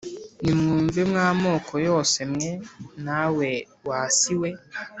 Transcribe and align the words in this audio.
Nimwumve 0.43 0.99
mwa 1.11 1.27
moko 1.41 1.73
yose 1.87 2.19
mwe 2.31 2.49
nawe 3.05 3.49
wa 3.87 3.99
si 4.17 4.33
we 4.41 4.49